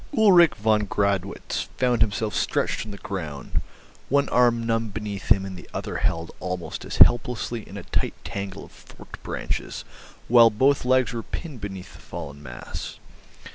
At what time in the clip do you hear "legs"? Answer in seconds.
10.85-11.13